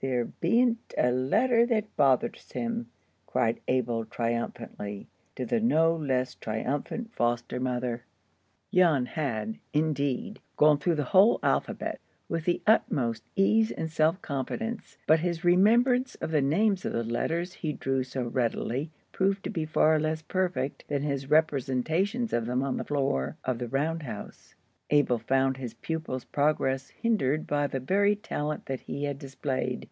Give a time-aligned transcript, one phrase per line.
[0.00, 2.90] "There bean't a letter that bothers him,"
[3.26, 8.04] cried Abel, triumphantly, to the no less triumphant foster mother.
[8.70, 14.98] Jan had, indeed, gone through the whole alphabet, with the utmost ease and self confidence;
[15.06, 19.48] but his remembrance of the names of the letters he drew so readily proved to
[19.50, 24.02] be far less perfect than his representations of them on the floor of the round
[24.02, 24.54] house.
[24.90, 29.88] Abel found his pupil's progress hindered by the very talent that he had displayed.